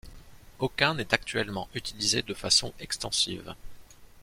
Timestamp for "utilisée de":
1.75-2.33